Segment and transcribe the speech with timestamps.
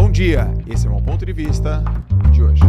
[0.00, 1.82] Bom dia, esse é o meu ponto de vista
[2.30, 2.62] de hoje.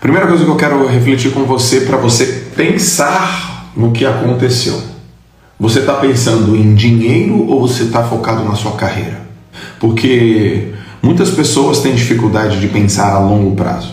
[0.00, 2.24] Primeira coisa que eu quero refletir com você para você
[2.56, 4.80] pensar no que aconteceu.
[5.60, 9.20] Você está pensando em dinheiro ou você está focado na sua carreira?
[9.78, 10.72] Porque
[11.02, 13.92] muitas pessoas têm dificuldade de pensar a longo prazo.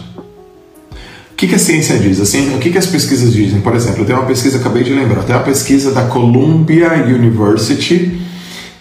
[1.33, 2.21] O que, que a ciência diz?
[2.21, 3.59] Assim, o que, que as pesquisas dizem?
[3.59, 8.24] Por exemplo, tem uma pesquisa, acabei de lembrar, tem uma pesquisa da Columbia University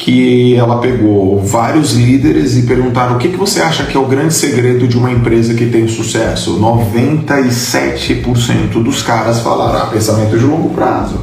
[0.05, 4.05] que ela pegou vários líderes e perguntaram o que, que você acha que é o
[4.05, 6.61] grande segredo de uma empresa que tem sucesso.
[6.61, 11.21] 97% dos caras falaram ah, pensamento de longo prazo.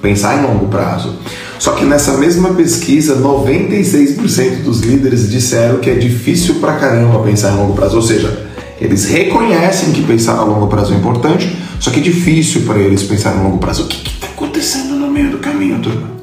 [0.00, 1.16] Pensar em longo prazo.
[1.58, 7.50] Só que nessa mesma pesquisa, 96% dos líderes disseram que é difícil pra caramba pensar
[7.50, 7.96] em longo prazo.
[7.96, 8.46] Ou seja,
[8.80, 13.02] eles reconhecem que pensar a longo prazo é importante, só que é difícil para eles
[13.02, 13.82] pensar em longo prazo.
[13.82, 16.17] O que está acontecendo no meio do caminho, turma?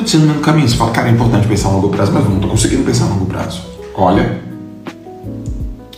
[0.00, 0.68] Acontecendo no meio do caminho.
[0.68, 3.08] Você fala, cara, é importante pensar a longo prazo, mas não estou conseguindo pensar a
[3.08, 3.62] longo prazo.
[3.94, 4.40] Olha.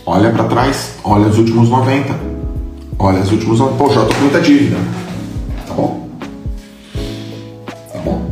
[0.05, 0.95] Olha para trás.
[1.03, 2.13] Olha os últimos 90.
[2.99, 3.77] Olha os últimos 90.
[3.77, 4.77] Poxa, eu tô com muita dívida.
[5.67, 6.09] Tá bom?
[7.91, 8.31] Tá bom.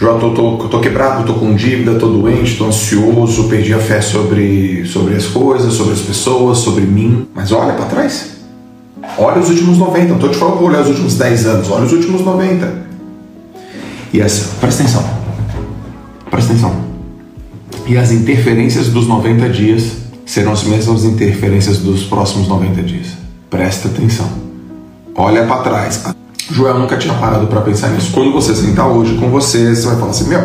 [0.00, 4.00] Já tô, tô, tô quebrado, tô com dívida, tô doente, tô ansioso, perdi a fé
[4.00, 7.28] sobre, sobre as coisas, sobre as pessoas, sobre mim.
[7.34, 8.36] Mas olha para trás.
[9.18, 10.08] Olha os últimos 90.
[10.08, 11.70] Não tô te falando para olhar os últimos 10 anos.
[11.70, 12.86] Olha os últimos 90.
[14.12, 15.04] E essa, presta atenção,
[16.30, 16.74] presta atenção.
[17.86, 19.92] E as interferências dos 90 dias
[20.24, 23.08] serão as mesmas interferências dos próximos 90 dias.
[23.48, 24.28] Presta atenção.
[25.14, 26.04] Olha para trás.
[26.50, 28.10] Joel nunca tinha parado para pensar nisso.
[28.12, 30.40] Quando você sentar hoje com você, você vai falar assim: Meu,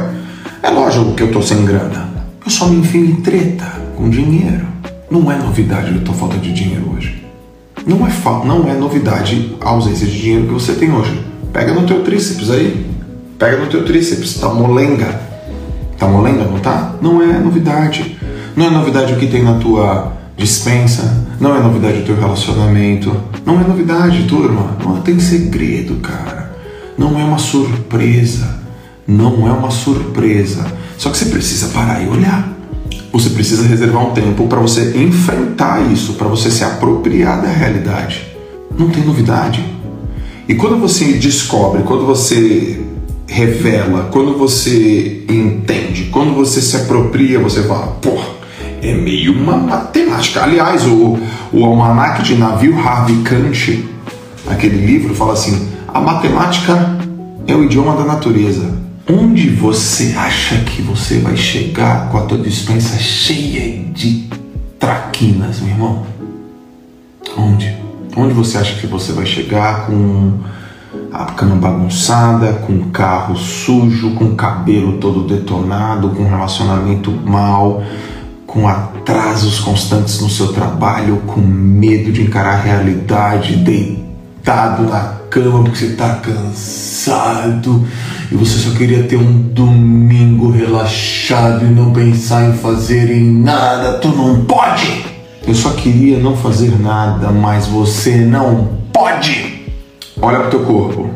[0.62, 2.10] é lógico que eu tô sem grana.
[2.44, 4.68] Eu só me enfio em treta com dinheiro.
[5.10, 7.26] Não é novidade eu tô falta de dinheiro hoje.
[7.86, 8.12] Não é,
[8.46, 11.26] não é novidade a ausência de dinheiro que você tem hoje.
[11.52, 12.91] Pega no teu tríceps aí.
[13.42, 15.20] Pega no teu tríceps, tá molenga.
[15.98, 16.94] Tá molenga, não tá?
[17.02, 18.16] Não é novidade.
[18.56, 21.26] Não é novidade o que tem na tua dispensa.
[21.40, 23.12] Não é novidade o teu relacionamento.
[23.44, 24.78] Não é novidade, turma.
[24.86, 26.56] Não tem segredo, cara.
[26.96, 28.60] Não é uma surpresa.
[29.08, 30.64] Não é uma surpresa.
[31.00, 32.48] Só que você precisa parar e olhar.
[33.12, 38.24] Você precisa reservar um tempo para você enfrentar isso, para você se apropriar da realidade.
[38.78, 39.66] Não tem novidade.
[40.48, 42.86] E quando você descobre, quando você
[43.32, 48.20] revela, quando você entende, quando você se apropria, você fala, pô,
[48.82, 50.44] é meio uma matemática.
[50.44, 51.18] Aliás, o,
[51.54, 53.86] o Almanac de Navio Harvey Kant,
[54.48, 56.98] aquele livro, fala assim: a matemática
[57.48, 58.82] é o idioma da natureza.
[59.10, 64.28] Onde você acha que você vai chegar com a tua dispensa cheia de
[64.78, 66.06] traquinas, meu irmão?
[67.38, 67.78] Onde?
[68.16, 70.40] Onde você acha que você vai chegar com
[71.12, 77.84] a cama bagunçada, com carro sujo, com cabelo todo detonado, com relacionamento mal,
[78.48, 85.64] com atrasos constantes no seu trabalho, com medo de encarar a realidade, deitado na cama
[85.64, 87.86] porque você está cansado
[88.32, 94.00] e você só queria ter um domingo relaxado e não pensar em fazer em nada.
[94.00, 95.06] Tu não pode!
[95.46, 99.51] Eu só queria não fazer nada, mas você não pode!
[100.24, 101.10] Olha pro teu corpo.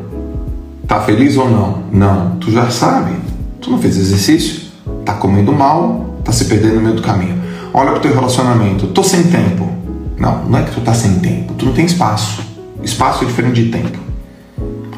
[0.88, 1.83] Tá feliz ou não?
[1.91, 2.38] Não.
[2.38, 3.13] Tu já sabe.
[3.61, 4.63] Tu não fez exercício?
[5.05, 6.17] Tá comendo mal?
[6.23, 7.39] Tá se perdendo no meio do caminho.
[7.71, 8.88] Olha pro teu relacionamento.
[8.88, 9.69] Tô sem tempo.
[10.17, 11.53] Não, não é que tu tá sem tempo.
[11.53, 12.41] Tu não tem espaço.
[12.83, 13.99] Espaço é diferente de tempo.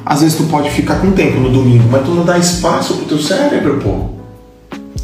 [0.06, 3.06] Às vezes tu pode ficar com tempo no domingo, mas tu não dá espaço pro
[3.06, 4.06] teu cérebro, pô.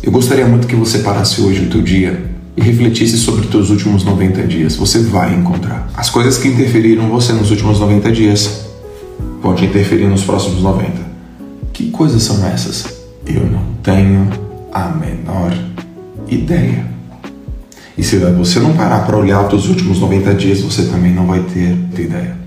[0.02, 2.24] Eu gostaria muito que você parasse hoje o teu dia
[2.56, 4.78] e refletisse sobre os teus últimos 90 dias.
[4.78, 8.73] Você vai encontrar as coisas que interferiram você nos últimos 90 dias
[9.44, 10.94] pode interferir nos próximos 90.
[11.74, 13.04] Que coisas são essas?
[13.26, 14.30] Eu não tenho
[14.72, 15.54] a menor
[16.30, 16.86] ideia.
[17.98, 21.42] E se você não parar para olhar os últimos 90 dias, você também não vai
[21.42, 22.43] ter ideia.